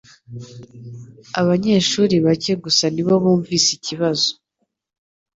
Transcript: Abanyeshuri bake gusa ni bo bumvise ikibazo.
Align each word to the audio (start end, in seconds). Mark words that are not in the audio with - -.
Abanyeshuri 1.39 2.15
bake 2.25 2.53
gusa 2.63 2.85
ni 2.93 3.01
bo 3.05 3.13
bumvise 3.23 3.67
ikibazo. 3.77 4.29